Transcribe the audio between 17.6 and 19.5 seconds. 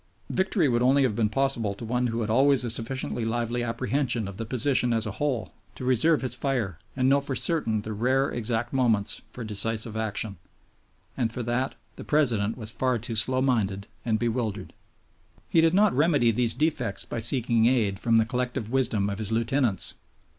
aid from the collective wisdom of his